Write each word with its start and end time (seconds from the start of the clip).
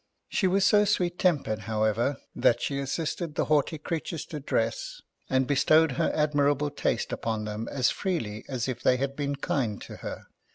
She 0.29 0.47
was 0.47 0.65
so 0.65 0.83
sweet 0.83 1.19
tempered, 1.19 1.59
however, 1.69 2.17
that 2.35 2.59
she 2.59 2.79
assisted 2.79 3.35
the 3.35 3.45
haughty 3.45 3.77
creatures 3.77 4.25
to 4.25 4.39
dress, 4.39 5.03
and 5.29 5.45
bestowed 5.45 5.91
her 5.91 6.11
admirable 6.15 6.71
taste 6.71 7.11
upon 7.13 7.45
them 7.45 7.67
as 7.69 7.91
freely 7.91 8.43
as 8.49 8.67
if 8.67 8.81
they 8.81 8.97
had 8.97 9.15
been 9.15 9.35
kind 9.35 9.79
to 9.83 9.97
her. 9.97 10.23